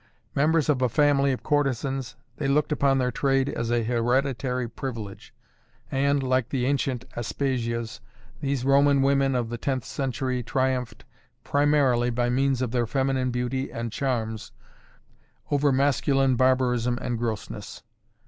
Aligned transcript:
Members 0.33 0.67
of 0.67 0.81
a 0.81 0.89
family 0.89 1.31
of 1.31 1.43
courtesans, 1.43 2.15
they 2.37 2.47
looked 2.47 2.71
upon 2.71 2.97
their 2.97 3.11
trade 3.11 3.49
as 3.49 3.69
a 3.71 3.83
hereditary 3.83 4.67
privilege 4.67 5.31
and, 5.91 6.23
like 6.23 6.49
the 6.49 6.65
ancient 6.65 7.05
Aspasias, 7.15 7.99
these 8.39 8.65
Roman 8.65 9.03
women 9.03 9.35
of 9.35 9.49
the 9.49 9.59
tenth 9.59 9.85
century 9.85 10.41
triumphed 10.41 11.05
primarily 11.43 12.09
by 12.09 12.31
means 12.31 12.63
of 12.63 12.71
their 12.71 12.87
feminine 12.87 13.29
beauty 13.29 13.71
and 13.71 13.91
charms 13.91 14.51
over 15.51 15.71
masculine 15.71 16.35
barbarism 16.35 16.97
and 16.99 17.19
grossness. 17.19 17.83